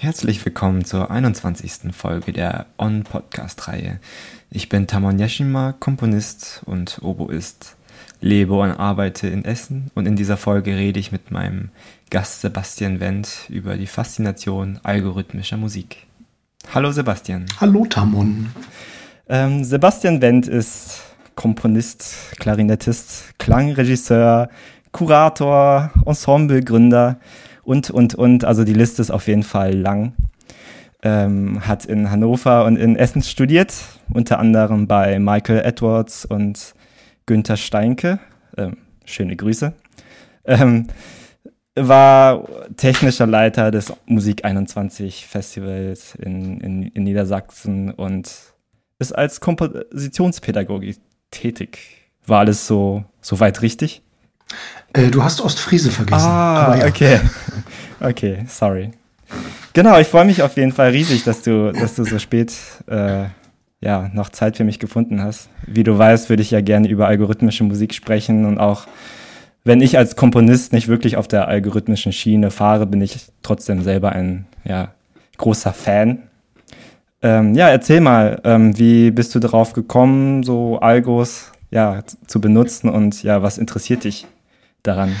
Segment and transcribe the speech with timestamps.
[0.00, 1.92] Herzlich willkommen zur 21.
[1.92, 3.98] Folge der On-Podcast-Reihe.
[4.50, 7.76] Ich bin Tamon Yashima, Komponist und Oboist,
[8.20, 11.70] lebe und arbeite in Essen und in dieser Folge rede ich mit meinem
[12.10, 16.07] Gast Sebastian Wendt über die Faszination algorithmischer Musik.
[16.66, 17.46] Hallo Sebastian.
[17.60, 18.48] Hallo Tamon.
[19.28, 21.00] Ähm, Sebastian Wendt ist
[21.34, 24.50] Komponist, Klarinettist, Klangregisseur,
[24.92, 27.18] Kurator, Ensemblegründer
[27.62, 28.44] und, und, und.
[28.44, 30.12] Also die Liste ist auf jeden Fall lang.
[31.02, 33.72] Ähm, hat in Hannover und in Essen studiert,
[34.12, 36.74] unter anderem bei Michael Edwards und
[37.24, 38.18] Günther Steinke.
[38.56, 39.72] Ähm, schöne Grüße.
[40.44, 40.88] Ähm,
[41.80, 48.30] war technischer Leiter des Musik 21 Festivals in, in, in Niedersachsen und
[48.98, 50.98] ist als Kompositionspädagogik
[51.30, 51.78] tätig.
[52.26, 54.02] War alles so, so weit richtig?
[54.92, 56.26] Äh, du hast Ostfriese vergessen.
[56.26, 56.86] Ah, ja.
[56.86, 57.20] okay.
[58.00, 58.92] Okay, sorry.
[59.72, 62.52] Genau, ich freue mich auf jeden Fall riesig, dass du, dass du so spät
[62.86, 63.24] äh,
[63.80, 65.48] ja, noch Zeit für mich gefunden hast.
[65.66, 68.86] Wie du weißt, würde ich ja gerne über algorithmische Musik sprechen und auch
[69.68, 74.12] wenn ich als Komponist nicht wirklich auf der algorithmischen Schiene fahre, bin ich trotzdem selber
[74.12, 74.92] ein ja,
[75.36, 76.22] großer Fan.
[77.20, 82.88] Ähm, ja, erzähl mal, ähm, wie bist du darauf gekommen, so Algos ja, zu benutzen
[82.88, 84.26] und ja, was interessiert dich
[84.82, 85.14] daran?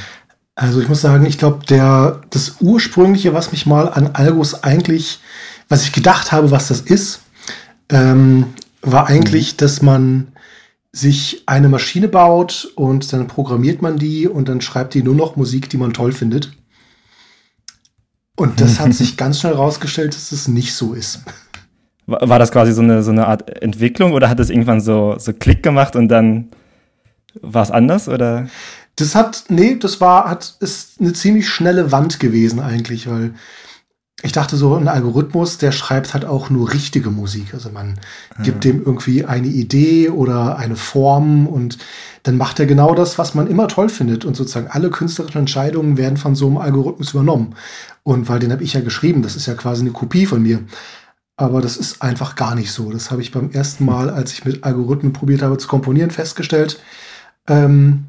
[0.54, 5.20] Also ich muss sagen, ich glaube, der das ursprüngliche, was mich mal an Algos eigentlich,
[5.68, 7.20] was ich gedacht habe, was das ist,
[7.90, 8.46] ähm,
[8.80, 9.56] war eigentlich, mhm.
[9.58, 10.28] dass man
[10.92, 15.36] sich eine Maschine baut und dann programmiert man die und dann schreibt die nur noch
[15.36, 16.52] Musik, die man toll findet.
[18.36, 21.20] Und das hat sich ganz schnell herausgestellt, dass es nicht so ist.
[22.06, 25.34] War das quasi so eine, so eine Art Entwicklung oder hat es irgendwann so, so
[25.34, 26.48] Klick gemacht und dann
[27.42, 28.48] war es anders oder?
[28.96, 33.34] Das hat, nee, das war, hat, ist eine ziemlich schnelle Wand gewesen eigentlich, weil
[34.22, 37.54] ich dachte so, ein Algorithmus, der schreibt halt auch nur richtige Musik.
[37.54, 38.00] Also man
[38.36, 38.42] mhm.
[38.42, 41.78] gibt dem irgendwie eine Idee oder eine Form und
[42.24, 44.24] dann macht er genau das, was man immer toll findet.
[44.24, 47.54] Und sozusagen alle künstlerischen Entscheidungen werden von so einem Algorithmus übernommen.
[48.02, 50.64] Und weil den habe ich ja geschrieben, das ist ja quasi eine Kopie von mir.
[51.36, 52.90] Aber das ist einfach gar nicht so.
[52.90, 56.80] Das habe ich beim ersten Mal, als ich mit Algorithmen probiert habe zu komponieren, festgestellt.
[57.46, 58.06] Ähm,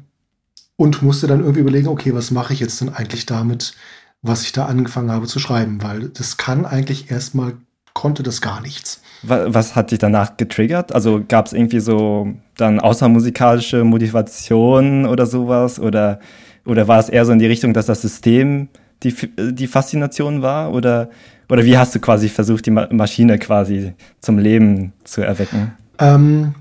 [0.74, 3.74] und musste dann irgendwie überlegen, okay, was mache ich jetzt denn eigentlich damit?
[4.22, 7.54] Was ich da angefangen habe zu schreiben, weil das kann eigentlich erstmal,
[7.94, 9.02] konnte das gar nichts.
[9.22, 10.94] Was hat dich danach getriggert?
[10.94, 15.78] Also gab es irgendwie so dann außermusikalische Motivation oder sowas?
[15.78, 16.20] Oder,
[16.64, 18.68] oder war es eher so in die Richtung, dass das System
[19.02, 19.14] die,
[19.52, 20.72] die Faszination war?
[20.72, 21.10] Oder,
[21.48, 25.72] oder wie hast du quasi versucht, die Maschine quasi zum Leben zu erwecken?
[25.98, 26.54] Ähm,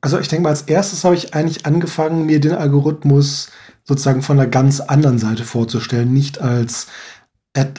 [0.00, 3.50] also ich denke mal, als erstes habe ich eigentlich angefangen, mir den Algorithmus
[3.86, 6.88] sozusagen von einer ganz anderen Seite vorzustellen, nicht als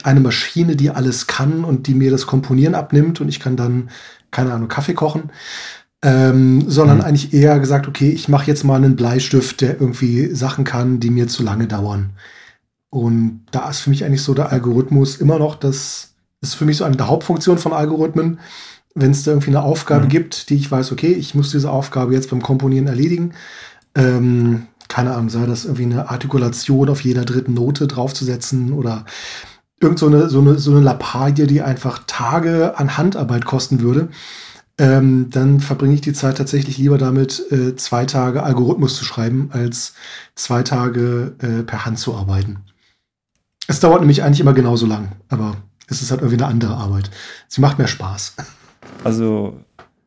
[0.02, 3.90] eine Maschine, die alles kann und die mir das Komponieren abnimmt und ich kann dann,
[4.30, 5.30] keine Ahnung, Kaffee kochen,
[6.02, 7.04] ähm, sondern mhm.
[7.04, 11.10] eigentlich eher gesagt, okay, ich mache jetzt mal einen Bleistift, der irgendwie Sachen kann, die
[11.10, 12.10] mir zu lange dauern.
[12.90, 16.78] Und da ist für mich eigentlich so der Algorithmus immer noch das, ist für mich
[16.78, 18.40] so eine der Hauptfunktionen von Algorithmen.
[18.94, 20.08] Wenn es da irgendwie eine Aufgabe mhm.
[20.08, 23.34] gibt, die ich weiß, okay, ich muss diese Aufgabe jetzt beim Komponieren erledigen,
[23.94, 29.04] ähm, keine Ahnung, sei das irgendwie eine Artikulation auf jeder dritten Note draufzusetzen oder
[29.80, 34.08] irgend so eine, so eine, so eine Lappalie, die einfach Tage an Handarbeit kosten würde,
[34.78, 39.50] ähm, dann verbringe ich die Zeit tatsächlich lieber damit, äh, zwei Tage Algorithmus zu schreiben,
[39.52, 39.94] als
[40.34, 42.58] zwei Tage äh, per Hand zu arbeiten.
[43.66, 45.56] Es dauert nämlich eigentlich immer genauso lang, aber
[45.88, 47.10] es ist halt irgendwie eine andere Arbeit.
[47.48, 48.36] Sie macht mehr Spaß.
[49.04, 49.60] Also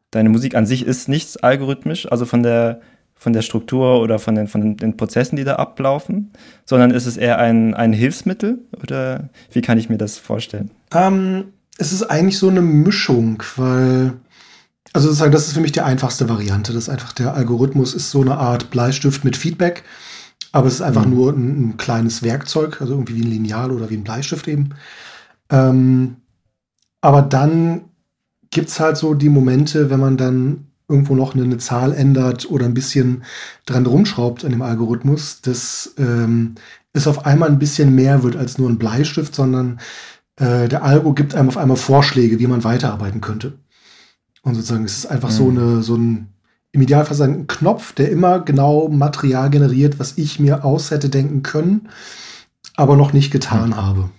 [0.09, 2.81] deine Musik an sich ist nichts algorithmisch, also von der
[3.21, 6.31] von der Struktur oder von den, von den Prozessen, die da ablaufen,
[6.65, 10.71] sondern ist es eher ein, ein Hilfsmittel oder wie kann ich mir das vorstellen?
[10.91, 11.43] Ähm,
[11.77, 14.13] es ist eigentlich so eine Mischung, weil,
[14.91, 16.73] also sozusagen, das ist für mich die einfachste Variante.
[16.73, 19.83] Das ist einfach der Algorithmus ist so eine Art Bleistift mit Feedback,
[20.51, 21.13] aber es ist einfach mhm.
[21.13, 24.69] nur ein, ein, kleines Werkzeug, also irgendwie wie ein Lineal oder wie ein Bleistift eben.
[25.51, 26.15] Ähm,
[27.01, 27.81] aber dann
[28.49, 32.49] gibt es halt so die Momente, wenn man dann irgendwo noch eine, eine, Zahl ändert
[32.51, 33.23] oder ein bisschen
[33.65, 36.55] dran rumschraubt an dem Algorithmus, dass ähm,
[36.93, 39.79] es auf einmal ein bisschen mehr wird als nur ein Bleistift, sondern
[40.35, 43.53] äh, der Algo gibt einem auf einmal Vorschläge, wie man weiterarbeiten könnte.
[44.43, 45.33] Und sozusagen es ist einfach mhm.
[45.33, 46.27] so, eine, so ein,
[46.71, 51.43] im Idealfall ein Knopf, der immer genau Material generiert, was ich mir aus hätte denken
[51.43, 51.89] können,
[52.75, 53.75] aber noch nicht getan mhm.
[53.75, 54.09] habe.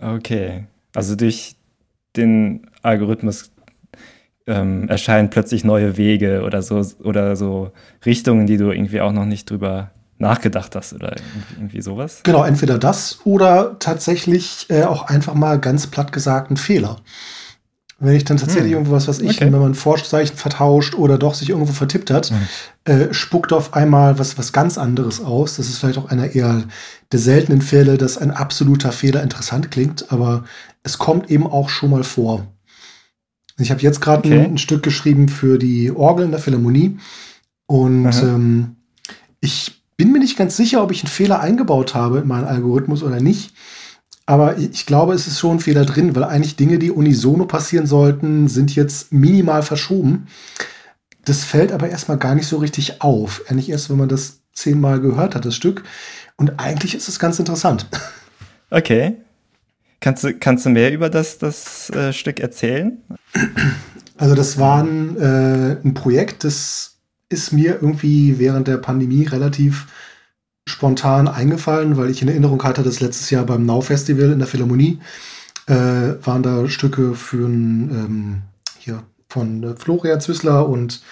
[0.00, 0.66] Okay.
[0.94, 1.56] Also durch
[2.16, 3.50] den Algorithmus
[4.50, 7.70] ähm, erscheinen plötzlich neue Wege oder so oder so
[8.04, 12.20] Richtungen, die du irgendwie auch noch nicht drüber nachgedacht hast oder irgendwie, irgendwie sowas?
[12.22, 16.96] Genau, entweder das oder tatsächlich äh, auch einfach mal ganz platt gesagt ein Fehler.
[18.02, 18.78] Wenn ich dann tatsächlich hm.
[18.78, 19.52] irgendwas, was ich, okay.
[19.52, 22.38] wenn man Forschzeichen vertauscht oder doch sich irgendwo vertippt hat, hm.
[22.84, 25.56] äh, spuckt auf einmal was, was ganz anderes aus.
[25.56, 26.62] Das ist vielleicht auch einer eher
[27.12, 30.44] der seltenen Fälle, dass ein absoluter Fehler interessant klingt, aber
[30.82, 32.46] es kommt eben auch schon mal vor.
[33.60, 34.40] Ich habe jetzt gerade okay.
[34.40, 36.98] ein, ein, Stück geschrieben für die Orgel in der Philharmonie
[37.66, 38.76] und ähm,
[39.40, 43.02] ich bin mir nicht ganz sicher, ob ich einen Fehler eingebaut habe in meinen Algorithmus
[43.02, 43.52] oder nicht.
[44.26, 47.86] Aber ich glaube, es ist schon ein Fehler drin, weil eigentlich Dinge, die unisono passieren
[47.86, 50.28] sollten, sind jetzt minimal verschoben.
[51.24, 53.42] Das fällt aber erstmal gar nicht so richtig auf.
[53.48, 55.82] Eigentlich erst, wenn man das zehnmal gehört hat, das Stück.
[56.36, 57.86] Und eigentlich ist es ganz interessant.
[58.72, 59.16] Okay.
[60.00, 62.98] Kannst du, kannst du mehr über das, das äh, Stück erzählen?
[64.16, 66.96] Also das war ein, äh, ein Projekt, das
[67.28, 69.86] ist mir irgendwie während der Pandemie relativ
[70.66, 74.48] spontan eingefallen, weil ich in Erinnerung hatte, dass letztes Jahr beim Now Festival in der
[74.48, 75.00] Philharmonie
[75.66, 75.74] äh,
[76.24, 78.42] waren da Stücke für ähm,
[78.78, 81.02] hier von äh, Florian Zwissler und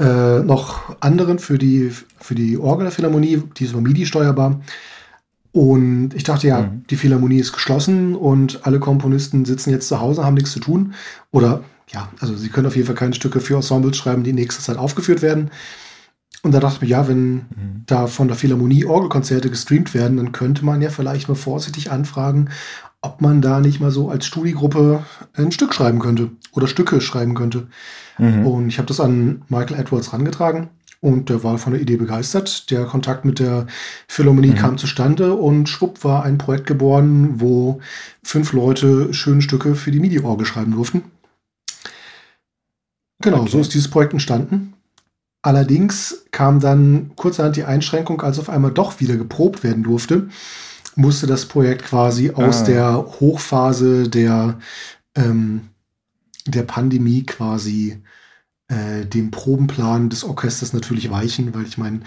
[0.00, 4.60] äh, noch anderen für die, für die Orgel der Philharmonie, die ist über MIDI steuerbar.
[5.56, 6.84] Und ich dachte ja, mhm.
[6.90, 10.92] die Philharmonie ist geschlossen und alle Komponisten sitzen jetzt zu Hause, haben nichts zu tun.
[11.30, 14.62] Oder ja, also sie können auf jeden Fall keine Stücke für Ensembles schreiben, die nächste
[14.62, 15.50] Zeit aufgeführt werden.
[16.42, 17.84] Und da dachte ich mir, ja, wenn mhm.
[17.86, 22.50] da von der Philharmonie Orgelkonzerte gestreamt werden, dann könnte man ja vielleicht mal vorsichtig anfragen,
[23.00, 27.32] ob man da nicht mal so als Studiegruppe ein Stück schreiben könnte oder Stücke schreiben
[27.32, 27.68] könnte.
[28.18, 28.46] Mhm.
[28.46, 30.68] Und ich habe das an Michael Edwards rangetragen
[31.06, 32.68] und der war von der Idee begeistert.
[32.72, 33.68] Der Kontakt mit der
[34.08, 34.56] Philharmonie mhm.
[34.56, 37.80] kam zustande und schwupp war ein Projekt geboren, wo
[38.24, 41.04] fünf Leute schöne Stücke für die MIDI-Orgel schreiben durften.
[43.22, 43.50] Genau, okay.
[43.52, 44.74] so ist dieses Projekt entstanden.
[45.42, 50.28] Allerdings kam dann kurzerhand die Einschränkung, als auf einmal doch wieder geprobt werden durfte,
[50.96, 52.64] musste das Projekt quasi aus ah.
[52.64, 54.58] der Hochphase der,
[55.14, 55.68] ähm,
[56.46, 58.02] der Pandemie quasi
[58.68, 62.00] äh, dem Probenplan des Orchesters natürlich weichen, weil ich meine,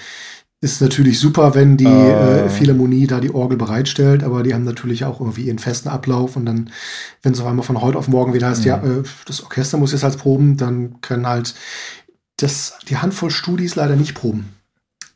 [0.61, 1.89] ist natürlich super, wenn die uh.
[1.89, 6.35] äh, Philharmonie da die Orgel bereitstellt, aber die haben natürlich auch irgendwie ihren festen Ablauf
[6.35, 6.69] und dann,
[7.23, 8.67] wenn es auf einmal von heute auf morgen wieder heißt, mhm.
[8.67, 11.55] ja, äh, das Orchester muss jetzt als proben, dann können halt
[12.37, 14.53] das, die Handvoll Studis leider nicht proben.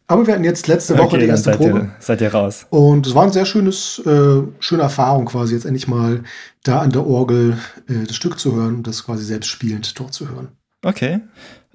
[0.08, 1.80] Aber wir hatten jetzt letzte Woche okay, die erste seid Probe.
[1.80, 2.66] Ihr, seid ihr raus.
[2.70, 6.24] Und es war ein sehr schönes, äh, schöne Erfahrung quasi, jetzt endlich mal
[6.64, 7.58] da an der Orgel
[7.88, 10.50] äh, das Stück zu hören und das quasi selbst spielend dort zu hören.
[10.84, 11.20] Okay.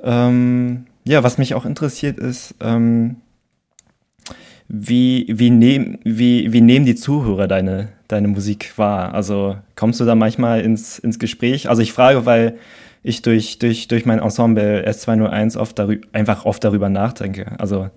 [0.02, 3.16] Ähm, ja, was mich auch interessiert ist, ähm,
[4.68, 9.14] wie, wie, nehm, wie, wie nehmen die Zuhörer deine, deine Musik wahr?
[9.14, 11.70] Also kommst du da manchmal ins, ins Gespräch?
[11.70, 12.58] Also ich frage, weil
[13.02, 15.80] ich durch, durch, durch mein Ensemble S201 oft
[16.12, 17.58] einfach oft darüber nachdenke.
[17.58, 17.88] Also,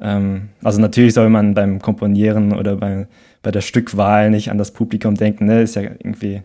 [0.00, 3.08] ähm, also natürlich soll man beim Komponieren oder bei,
[3.42, 5.62] bei der Stückwahl nicht an das Publikum denken, ne?
[5.62, 6.42] Ist ja irgendwie,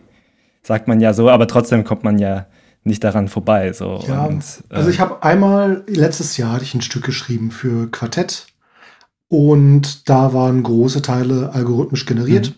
[0.62, 2.46] sagt man ja so, aber trotzdem kommt man ja
[2.84, 3.72] nicht daran vorbei.
[3.72, 4.02] So.
[4.06, 7.90] Ja, und, äh, also ich habe einmal, letztes Jahr hatte ich ein Stück geschrieben für
[7.90, 8.46] Quartett
[9.28, 12.54] und da waren große Teile algorithmisch generiert.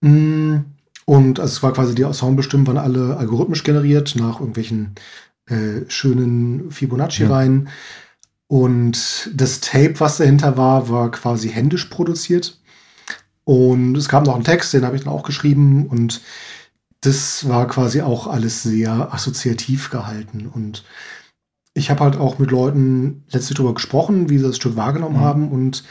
[0.00, 0.10] Mhm.
[0.10, 0.64] Mm,
[1.06, 4.94] und also es war quasi die Ensemblestimmen waren alle algorithmisch generiert nach irgendwelchen
[5.46, 7.64] äh, schönen Fibonacci-Reihen.
[7.64, 7.72] Ja.
[8.48, 12.60] Und das Tape, was dahinter war, war quasi händisch produziert.
[13.44, 15.86] Und es kam noch ein Text, den habe ich dann auch geschrieben.
[15.86, 16.20] Und
[17.00, 20.46] das war quasi auch alles sehr assoziativ gehalten.
[20.46, 20.84] Und
[21.74, 25.24] ich habe halt auch mit Leuten letztlich darüber gesprochen, wie sie das Stück wahrgenommen mhm.
[25.24, 25.48] haben.
[25.50, 25.84] Und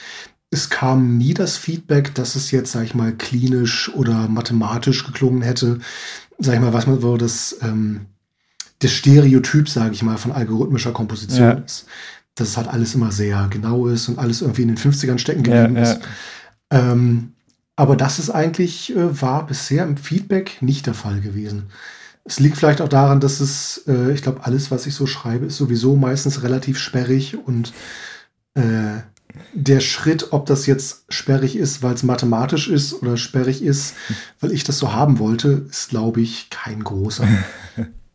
[0.51, 5.41] es kam nie das Feedback, dass es jetzt, sag ich mal, klinisch oder mathematisch geklungen
[5.41, 5.79] hätte.
[6.39, 8.07] Sag ich mal, was man so das, ähm,
[8.79, 11.51] das Stereotyp, sage ich mal, von algorithmischer Komposition ja.
[11.53, 11.87] ist.
[12.35, 15.43] Dass es halt alles immer sehr genau ist und alles irgendwie in den 50ern stecken
[15.43, 15.91] geblieben ja, ja.
[15.91, 16.01] ist.
[16.69, 17.33] Ähm,
[17.77, 21.67] aber das ist eigentlich, äh, war bisher im Feedback nicht der Fall gewesen.
[22.25, 25.45] Es liegt vielleicht auch daran, dass es, äh, ich glaube, alles, was ich so schreibe,
[25.45, 27.71] ist sowieso meistens relativ sperrig und
[28.55, 29.01] äh,
[29.53, 33.93] der Schritt, ob das jetzt sperrig ist, weil es mathematisch ist oder sperrig ist,
[34.39, 37.27] weil ich das so haben wollte, ist, glaube ich, kein großer.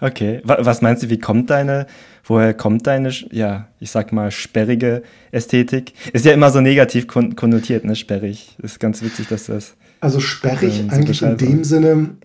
[0.00, 1.86] okay, was meinst du, wie kommt deine,
[2.24, 5.94] woher kommt deine, ja, ich sag mal, sperrige Ästhetik?
[6.12, 8.56] Ist ja immer so negativ konnotiert, ne, sperrig.
[8.62, 9.74] Ist ganz witzig, dass das.
[10.00, 12.16] Also sperrig äh, eigentlich in dem Sinne,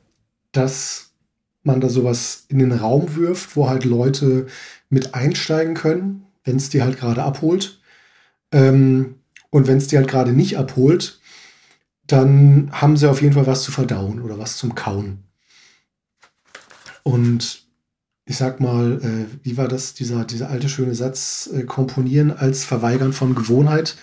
[0.52, 1.12] dass
[1.64, 4.48] man da sowas in den Raum wirft, wo halt Leute
[4.90, 7.82] mit einsteigen können, wenn es die halt gerade abholt.
[8.52, 9.16] Ähm,
[9.50, 11.20] und wenn es die halt gerade nicht abholt,
[12.08, 15.24] dann haben sie auf jeden Fall was zu verdauen oder was zum Kauen.
[17.04, 17.65] Und
[18.26, 22.66] ich sag mal, äh, wie war das, dieser, dieser alte schöne Satz, äh, komponieren als
[22.66, 23.98] Verweigern von Gewohnheit.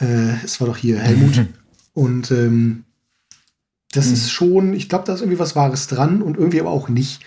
[0.00, 1.46] Äh, es war doch hier Helmut.
[1.92, 2.84] und ähm,
[3.92, 4.12] das mhm.
[4.14, 7.24] ist schon, ich glaube, da ist irgendwie was Wahres dran und irgendwie aber auch nicht.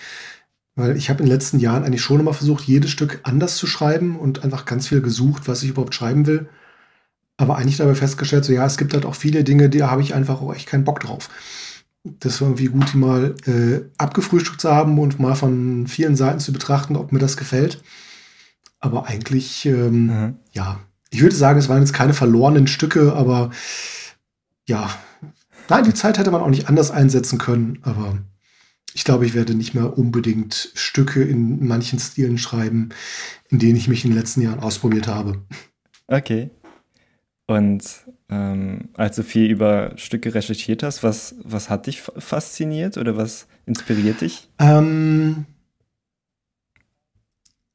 [0.76, 3.66] Weil ich habe in den letzten Jahren eigentlich schon immer versucht, jedes Stück anders zu
[3.66, 6.50] schreiben und einfach ganz viel gesucht, was ich überhaupt schreiben will.
[7.38, 10.14] Aber eigentlich dabei festgestellt, so ja, es gibt halt auch viele Dinge, da habe ich
[10.14, 11.30] einfach auch echt keinen Bock drauf
[12.06, 16.40] das war irgendwie gut, die mal äh, abgefrühstückt zu haben und mal von vielen Seiten
[16.40, 17.82] zu betrachten, ob mir das gefällt.
[18.80, 20.36] Aber eigentlich, ähm, mhm.
[20.52, 23.50] ja, ich würde sagen, es waren jetzt keine verlorenen Stücke, aber
[24.68, 24.90] ja,
[25.70, 28.20] nein, die Zeit hätte man auch nicht anders einsetzen können, aber
[28.94, 32.90] ich glaube, ich werde nicht mehr unbedingt Stücke in manchen Stilen schreiben,
[33.50, 35.42] in denen ich mich in den letzten Jahren ausprobiert habe.
[36.08, 36.52] Okay.
[37.48, 37.84] Und
[38.30, 43.48] ähm, als du viel über Stücke recherchiert hast, was, was hat dich fasziniert oder was
[43.66, 44.50] inspiriert dich?
[44.60, 45.46] Ähm,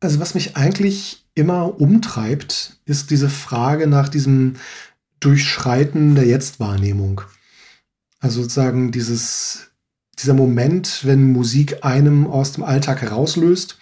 [0.00, 4.56] also was mich eigentlich immer umtreibt, ist diese Frage nach diesem
[5.20, 7.20] Durchschreiten der Jetztwahrnehmung.
[8.18, 9.70] Also sozusagen dieses,
[10.18, 13.78] dieser Moment, wenn Musik einem aus dem Alltag herauslöst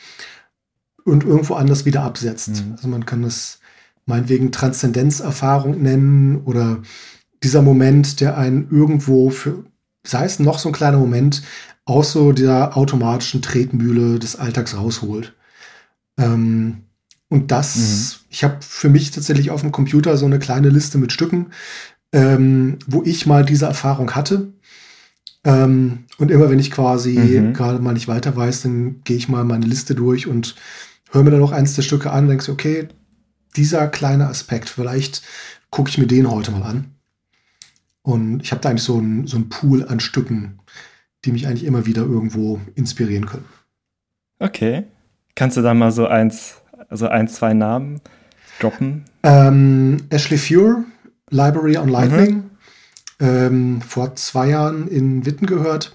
[1.04, 2.64] und irgendwo anders wieder absetzt.
[2.64, 2.72] Mhm.
[2.72, 3.60] Also man kann es
[4.09, 6.83] meinetwegen Transzendenzerfahrung nennen oder
[7.43, 9.65] dieser Moment, der einen irgendwo für,
[10.05, 11.43] sei es noch so ein kleiner Moment,
[11.85, 15.35] aus so der automatischen Tretmühle des Alltags rausholt.
[16.19, 16.85] Ähm,
[17.29, 18.27] und das, mhm.
[18.31, 21.49] ich habe für mich tatsächlich auf dem Computer so eine kleine Liste mit Stücken,
[22.12, 24.53] ähm, wo ich mal diese Erfahrung hatte.
[25.45, 27.53] Ähm, und immer wenn ich quasi mhm.
[27.53, 30.57] gerade mal nicht weiter weiß, dann gehe ich mal meine Liste durch und
[31.11, 32.88] höre mir dann noch eins der Stücke an und denke, okay,
[33.59, 35.23] dieser kleine Aspekt, vielleicht
[35.71, 36.95] gucke ich mir den heute mal an.
[38.03, 40.61] Und ich habe da eigentlich so einen so Pool an Stücken,
[41.25, 43.45] die mich eigentlich immer wieder irgendwo inspirieren können.
[44.38, 44.85] Okay.
[45.35, 48.00] Kannst du da mal so eins, also ein, zwei Namen
[48.61, 49.05] droppen?
[49.23, 50.85] Ähm, Ashley Fure,
[51.31, 52.35] Library on Lightning.
[52.35, 52.45] Mhm.
[53.21, 55.95] Ähm, vor zwei Jahren in Witten gehört.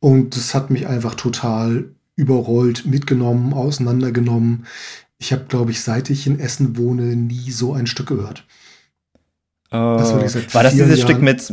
[0.00, 4.66] Und das hat mich einfach total überrollt, mitgenommen, auseinandergenommen.
[5.20, 8.46] Ich habe, glaube ich, seit ich in Essen wohne, nie so ein Stück gehört.
[9.70, 9.96] Oh.
[9.98, 10.12] Das
[10.54, 10.98] war das dieses Jahren.
[10.98, 11.52] Stück mit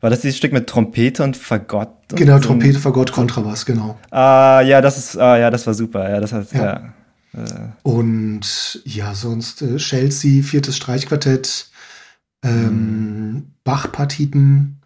[0.00, 1.90] war das dieses Stück mit Trompete und Fagott?
[2.10, 3.98] Und genau, so Trompete, Fagott, Kontrabass, genau.
[4.10, 6.08] Ah, ja, das ist, ah, ja, das war super.
[6.08, 6.94] Ja, das heißt, ja.
[7.34, 7.42] ja.
[7.42, 7.68] Äh.
[7.82, 11.70] Und ja, sonst äh, Chelsea, viertes Streichquartett,
[12.42, 13.52] ähm, hm.
[13.62, 14.80] Bach-Partiten.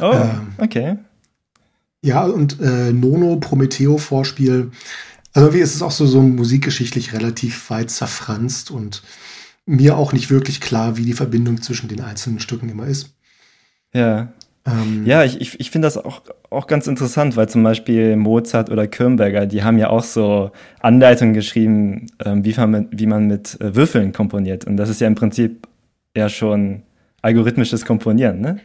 [0.00, 0.96] Oh, ähm, okay.
[2.02, 4.70] Ja, und äh, Nono, Prometheo-Vorspiel.
[5.32, 9.02] Also irgendwie ist es auch so, so musikgeschichtlich relativ weit zerfranst und
[9.66, 13.14] mir auch nicht wirklich klar, wie die Verbindung zwischen den einzelnen Stücken immer ist.
[13.92, 14.32] Ja.
[14.64, 18.70] Ähm, ja, ich, ich, ich finde das auch, auch ganz interessant, weil zum Beispiel Mozart
[18.70, 23.26] oder Kürnberger, die haben ja auch so Anleitungen geschrieben, ähm, wie, man mit, wie man
[23.26, 24.64] mit äh, Würfeln komponiert.
[24.64, 25.68] Und das ist ja im Prinzip
[26.16, 26.82] ja schon
[27.22, 28.60] algorithmisches Komponieren, ne?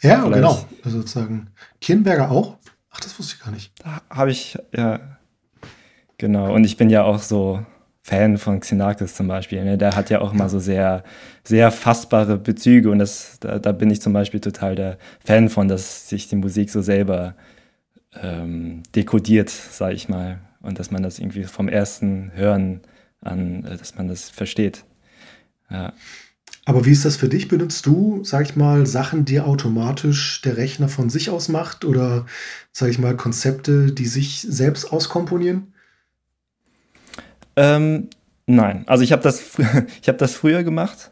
[0.00, 0.34] Ja, Vielleicht.
[0.34, 0.64] genau.
[0.84, 1.48] Also sozusagen.
[1.80, 2.56] Kirnberger auch?
[2.90, 3.72] Ach, das wusste ich gar nicht.
[3.82, 5.00] Da habe ich, ja,
[6.20, 7.64] Genau, und ich bin ja auch so
[8.02, 9.64] Fan von Xenakis zum Beispiel.
[9.64, 9.78] Ne?
[9.78, 11.02] Der hat ja auch mal so sehr,
[11.44, 15.66] sehr fassbare Bezüge und das, da, da, bin ich zum Beispiel total der Fan von,
[15.66, 17.36] dass sich die Musik so selber
[18.20, 20.40] ähm, dekodiert, sag ich mal.
[20.60, 22.82] Und dass man das irgendwie vom ersten Hören
[23.22, 24.84] an, äh, dass man das versteht.
[25.70, 25.94] Ja.
[26.66, 27.48] Aber wie ist das für dich?
[27.48, 32.26] Benutzt du, sag ich mal, Sachen, die automatisch der Rechner von sich aus macht oder,
[32.72, 35.72] sag ich mal, Konzepte, die sich selbst auskomponieren?
[37.56, 38.08] Ähm,
[38.46, 39.56] nein, also ich habe das,
[40.06, 41.10] hab das früher gemacht.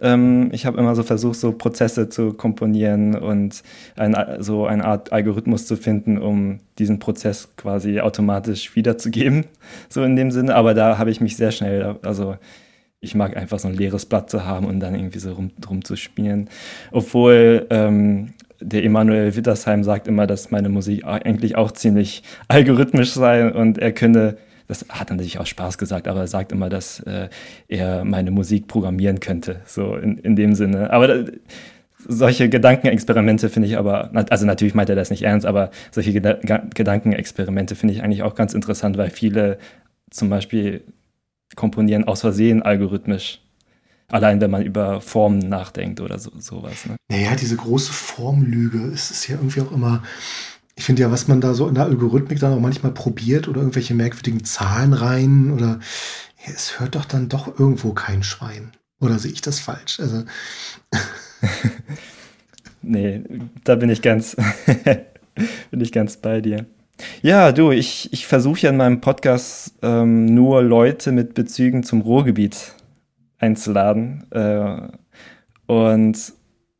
[0.00, 3.62] Ähm, ich habe immer so versucht, so Prozesse zu komponieren und
[3.96, 9.44] ein, so eine Art Algorithmus zu finden, um diesen Prozess quasi automatisch wiederzugeben,
[9.88, 10.56] so in dem Sinne.
[10.56, 12.36] Aber da habe ich mich sehr schnell, also
[13.00, 16.48] ich mag einfach so ein leeres Blatt zu haben und dann irgendwie so rum, rumzuspielen.
[16.90, 23.52] Obwohl ähm, der Emanuel Wittersheim sagt immer, dass meine Musik eigentlich auch ziemlich algorithmisch sei
[23.52, 24.36] und er könne
[24.68, 27.28] das hat er natürlich auch Spaß gesagt, aber er sagt immer, dass äh,
[27.68, 30.90] er meine Musik programmieren könnte, so in, in dem Sinne.
[30.90, 31.32] Aber da,
[32.08, 36.34] solche Gedankenexperimente finde ich aber, also natürlich meint er das nicht ernst, aber solche Geda
[36.34, 39.58] Gedankenexperimente finde ich eigentlich auch ganz interessant, weil viele
[40.10, 40.84] zum Beispiel
[41.54, 43.40] komponieren aus Versehen algorithmisch.
[44.08, 46.86] Allein wenn man über Formen nachdenkt oder so, sowas.
[46.86, 46.96] Ne?
[47.10, 50.02] Naja, diese große Formlüge, es ist ja irgendwie auch immer,
[50.82, 53.60] ich finde ja, was man da so in der Algorithmik dann auch manchmal probiert oder
[53.60, 55.78] irgendwelche merkwürdigen Zahlen rein oder
[56.44, 58.72] ja, es hört doch dann doch irgendwo kein Schwein.
[59.00, 60.00] Oder sehe ich das falsch?
[60.00, 60.24] Also.
[62.82, 63.22] nee,
[63.62, 64.34] da bin ich ganz,
[65.70, 66.66] bin ich ganz bei dir.
[67.22, 72.00] Ja, du, ich, ich versuche ja in meinem Podcast ähm, nur Leute mit Bezügen zum
[72.00, 72.74] Ruhrgebiet
[73.38, 74.26] einzuladen.
[74.32, 74.88] Äh,
[75.66, 76.32] und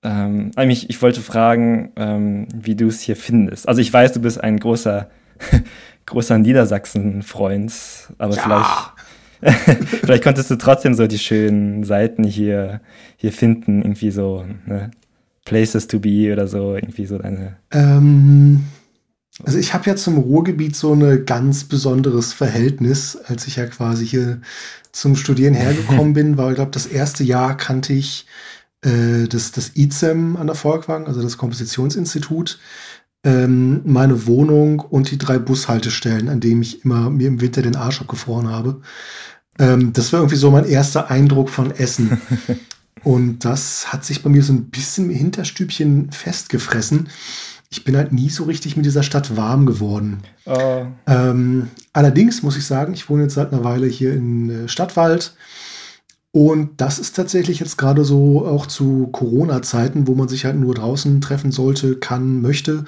[0.03, 3.69] ähm, eigentlich, ich wollte fragen, ähm, wie du es hier findest.
[3.69, 5.09] Also ich weiß, du bist ein großer,
[6.07, 7.73] großer Niedersachsen-Freund,
[8.19, 8.93] aber ja.
[9.41, 12.81] vielleicht, vielleicht konntest du trotzdem so die schönen Seiten hier,
[13.17, 14.91] hier finden, irgendwie so ne?
[15.45, 17.57] Places to be oder so, irgendwie so deine.
[17.73, 18.65] Ähm,
[19.45, 24.07] also ich habe ja zum Ruhrgebiet so ein ganz besonderes Verhältnis, als ich ja quasi
[24.07, 24.41] hier
[24.93, 28.27] zum Studieren hergekommen bin, weil ich glaube, das erste Jahr kannte ich
[28.83, 32.59] äh, das, das ICEM an der Volkwang, also das Kompositionsinstitut,
[33.25, 37.77] ähm, meine Wohnung und die drei Bushaltestellen, an denen ich immer mir im Winter den
[37.77, 38.81] Arsch abgefroren habe.
[39.59, 42.21] Ähm, das war irgendwie so mein erster Eindruck von Essen.
[43.05, 47.09] und das hat sich bei mir so ein bisschen im Hinterstübchen festgefressen.
[47.71, 50.23] Ich bin halt nie so richtig mit dieser Stadt warm geworden.
[50.45, 50.85] Oh.
[51.07, 55.35] Ähm, allerdings muss ich sagen, ich wohne jetzt seit einer Weile hier in äh, Stadtwald.
[56.33, 60.75] Und das ist tatsächlich jetzt gerade so auch zu Corona-Zeiten, wo man sich halt nur
[60.75, 62.87] draußen treffen sollte, kann, möchte.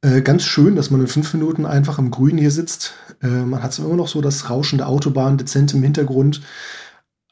[0.00, 2.94] Äh, ganz schön, dass man in fünf Minuten einfach im Grün hier sitzt.
[3.22, 6.40] Äh, man hat immer noch so das Rauschen der Autobahn dezent im Hintergrund.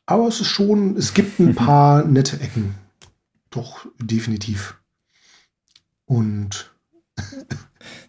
[0.04, 2.74] Aber es ist schon, es gibt ein paar nette Ecken.
[3.50, 4.76] Doch, definitiv.
[6.04, 6.72] Und.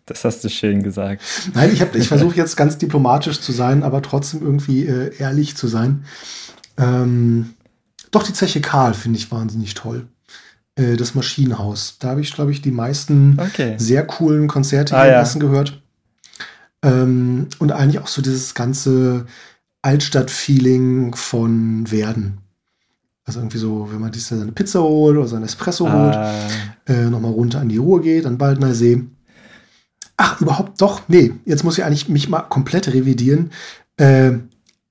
[0.07, 1.21] Das hast du schön gesagt.
[1.53, 5.67] Nein, ich, ich versuche jetzt ganz diplomatisch zu sein, aber trotzdem irgendwie äh, ehrlich zu
[5.67, 6.03] sein.
[6.77, 7.53] Ähm,
[8.11, 10.07] doch die Zeche Karl finde ich wahnsinnig toll.
[10.75, 11.97] Äh, das Maschinenhaus.
[11.99, 13.75] Da habe ich, glaube ich, die meisten okay.
[13.77, 15.21] sehr coolen Konzerte ah, hier ja.
[15.21, 15.81] Essen gehört.
[16.83, 19.25] Ähm, und eigentlich auch so dieses ganze
[19.81, 22.39] Altstadt-Feeling von Werden.
[23.23, 25.93] Also irgendwie so, wenn man sich seine Pizza holt oder sein Espresso ah.
[25.93, 29.03] holt, äh, nochmal runter an die Ruhe geht, an Baldner See.
[30.17, 33.51] Ach, überhaupt doch, nee, jetzt muss ich eigentlich mich mal komplett revidieren.
[33.97, 34.33] Äh,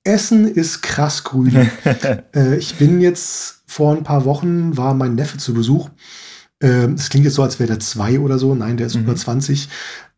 [0.04, 1.70] Essen ist krass grün.
[2.34, 5.90] äh, ich bin jetzt vor ein paar Wochen, war mein Neffe zu Besuch.
[6.62, 8.54] Ähm, es klingt jetzt so, als wäre der zwei oder so.
[8.54, 9.02] Nein, der ist mhm.
[9.02, 9.68] über 20.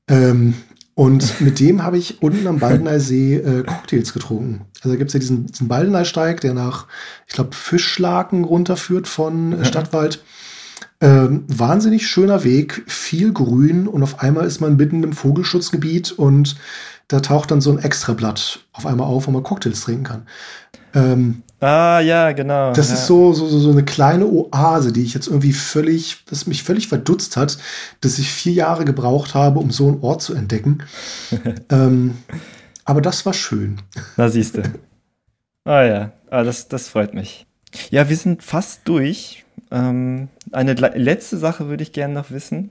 [0.08, 0.54] Ähm,
[0.94, 4.66] und mit dem habe ich unten am Baldener See äh, Cocktails getrunken.
[4.76, 6.86] Also da gibt es ja diesen, diesen Baldener-Steig, der nach,
[7.26, 10.22] ich glaube, Fischlaken runterführt von äh, Stadtwald.
[11.02, 16.54] Ähm, wahnsinnig schöner Weg, viel Grün und auf einmal ist man mitten im Vogelschutzgebiet und
[17.08, 20.26] da taucht dann so ein Extrablatt auf einmal auf, wo man Cocktails trinken kann.
[20.94, 22.72] Ähm, ah, ja, genau.
[22.72, 22.94] Das ja.
[22.94, 26.86] ist so, so, so eine kleine Oase, die ich jetzt irgendwie völlig, das mich völlig
[26.86, 27.58] verdutzt hat,
[28.00, 30.84] dass ich vier Jahre gebraucht habe, um so einen Ort zu entdecken.
[31.68, 32.16] ähm,
[32.84, 33.78] aber das war schön.
[34.16, 34.62] Da siehst du.
[35.64, 37.44] Ah ja, ah, das, das freut mich.
[37.90, 39.44] Ja, wir sind fast durch.
[39.72, 42.70] Ähm, eine letzte Sache würde ich gerne noch wissen.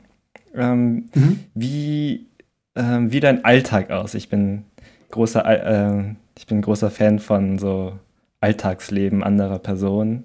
[0.54, 1.40] Ähm, mhm.
[1.56, 2.28] Wie
[2.76, 4.14] ähm, wie dein Alltag aus?
[4.14, 4.64] Ich bin
[5.12, 8.00] großer, äh, ich bin großer Fan von so
[8.40, 10.24] Alltagsleben anderer Personen.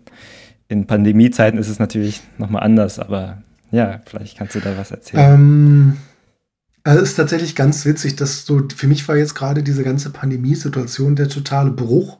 [0.68, 5.34] In Pandemiezeiten ist es natürlich nochmal anders, aber ja, vielleicht kannst du da was erzählen.
[5.34, 5.96] Ähm,
[6.84, 10.10] also es ist tatsächlich ganz witzig, dass so, für mich war jetzt gerade diese ganze
[10.10, 12.18] Pandemiesituation der totale Bruch.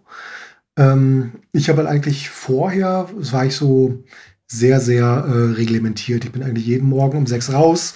[0.77, 4.03] Ähm, ich habe halt eigentlich vorher, war ich so
[4.49, 6.25] sehr, sehr äh, reglementiert.
[6.25, 7.95] Ich bin eigentlich jeden Morgen um sechs raus,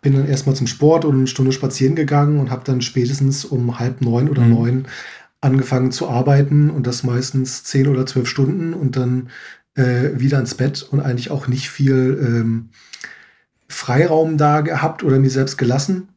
[0.00, 3.78] bin dann erstmal zum Sport und eine Stunde spazieren gegangen und habe dann spätestens um
[3.78, 4.50] halb neun oder mhm.
[4.50, 4.86] neun
[5.40, 9.30] angefangen zu arbeiten und das meistens zehn oder zwölf Stunden und dann
[9.74, 12.70] äh, wieder ins Bett und eigentlich auch nicht viel ähm,
[13.68, 16.08] Freiraum da gehabt oder mir selbst gelassen.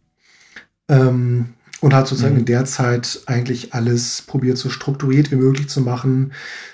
[0.88, 1.50] Ähm,
[1.82, 2.42] und hat sozusagen mhm.
[2.42, 6.32] in der Zeit eigentlich alles probiert, so strukturiert wie möglich zu machen.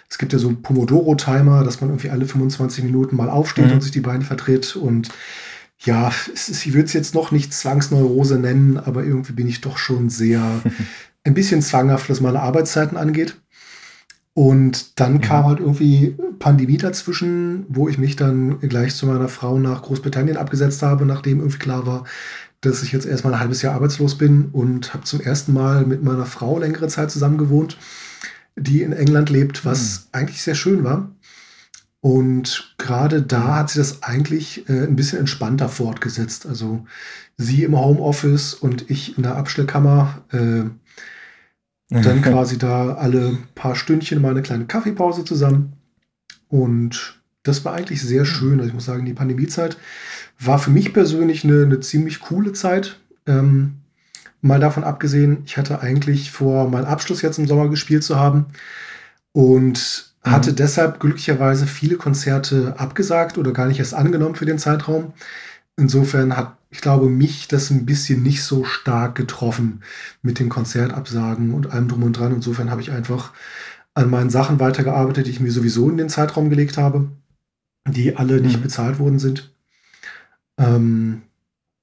[0.09, 3.73] Es gibt ja so einen Pomodoro-Timer, dass man irgendwie alle 25 Minuten mal aufsteht mhm.
[3.73, 5.09] und sich die Beine vertritt und
[5.79, 10.09] ja, ich würde es jetzt noch nicht Zwangsneurose nennen, aber irgendwie bin ich doch schon
[10.09, 10.41] sehr
[11.23, 13.37] ein bisschen zwanghaft, was meine Arbeitszeiten angeht.
[14.33, 15.21] Und dann mhm.
[15.21, 20.37] kam halt irgendwie Pandemie dazwischen, wo ich mich dann gleich zu meiner Frau nach Großbritannien
[20.37, 22.03] abgesetzt habe, nachdem irgendwie klar war,
[22.61, 26.03] dass ich jetzt erstmal ein halbes Jahr arbeitslos bin und habe zum ersten Mal mit
[26.03, 27.77] meiner Frau längere Zeit zusammen gewohnt,
[28.55, 30.05] die in England lebt, was mhm.
[30.13, 31.11] eigentlich sehr schön war.
[31.99, 33.55] Und gerade da mhm.
[33.55, 36.45] hat sie das eigentlich äh, ein bisschen entspannter fortgesetzt.
[36.45, 36.85] Also
[37.37, 40.23] sie im Homeoffice und ich in der Abstellkammer.
[40.31, 40.69] Äh,
[41.89, 45.73] dann quasi da alle paar Stündchen mal eine kleine Kaffeepause zusammen.
[46.49, 48.25] Und das war eigentlich sehr mhm.
[48.25, 48.59] schön.
[48.59, 49.77] Also ich muss sagen, die Pandemiezeit
[50.39, 52.99] war für mich persönlich eine, eine ziemlich coole Zeit.
[53.25, 53.77] Ähm,
[54.41, 58.45] mal davon abgesehen, ich hatte eigentlich vor, meinen Abschluss jetzt im Sommer gespielt zu haben.
[59.31, 60.55] Und hatte mhm.
[60.55, 65.13] deshalb glücklicherweise viele Konzerte abgesagt oder gar nicht erst angenommen für den Zeitraum.
[65.75, 69.81] Insofern hat ich glaube, mich das ein bisschen nicht so stark getroffen
[70.21, 72.33] mit den Konzertabsagen und allem drum und dran.
[72.33, 73.33] Insofern habe ich einfach
[73.93, 77.09] an meinen Sachen weitergearbeitet, die ich mir sowieso in den Zeitraum gelegt habe,
[77.87, 78.63] die alle nicht mhm.
[78.63, 79.53] bezahlt worden sind.
[80.57, 81.21] Ähm,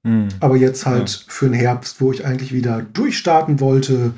[0.03, 0.29] mhm.
[0.39, 1.25] Aber jetzt halt ja.
[1.27, 4.13] für den Herbst, wo ich eigentlich wieder durchstarten wollte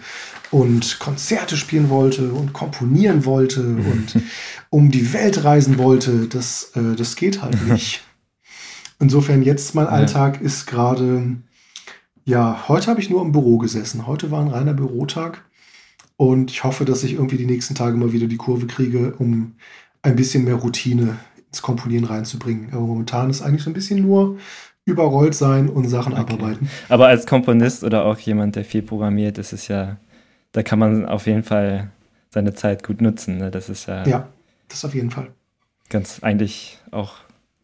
[0.51, 4.21] und Konzerte spielen wollte und komponieren wollte und
[4.69, 8.03] um die Welt reisen wollte, das, äh, das geht halt nicht.
[8.99, 11.35] Insofern jetzt mein Alltag ist gerade,
[12.25, 14.07] ja, heute habe ich nur im Büro gesessen.
[14.07, 15.43] Heute war ein reiner Bürotag
[16.15, 19.53] und ich hoffe, dass ich irgendwie die nächsten Tage mal wieder die Kurve kriege, um
[20.01, 21.17] ein bisschen mehr Routine
[21.47, 22.69] ins Komponieren reinzubringen.
[22.71, 24.37] Aber momentan ist eigentlich so ein bisschen nur
[24.85, 26.21] überrollt sein und Sachen okay.
[26.21, 26.69] abarbeiten.
[26.89, 29.97] Aber als Komponist oder auch jemand, der viel programmiert, ist es ja,
[30.53, 31.91] da kann man auf jeden Fall
[32.29, 33.37] seine Zeit gut nutzen.
[33.37, 33.51] Ne?
[33.51, 34.05] Das ist ja.
[34.07, 34.27] Ja,
[34.69, 35.29] das auf jeden Fall.
[35.89, 37.15] Ganz eigentlich auch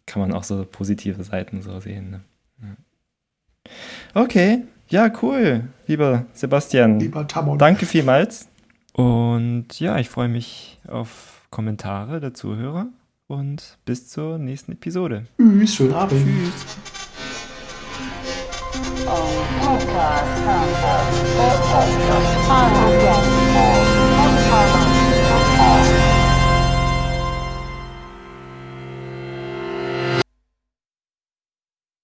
[0.06, 2.12] kann man auch so positive Seiten so sehen.
[2.12, 2.22] Ne?
[2.62, 4.22] Ja.
[4.22, 7.00] Okay, ja, cool, lieber Sebastian.
[7.00, 7.58] Lieber Tamon.
[7.58, 8.50] Danke vielmals.
[8.92, 12.88] Und ja, ich freue mich auf Kommentare der Zuhörer
[13.28, 15.26] und bis zur nächsten Episode.
[15.38, 16.26] Tschüss, schönen Abend.
[16.26, 16.66] Tschüss.
[19.06, 23.93] Oh, Podcast, Podcast, Podcast, Podcast,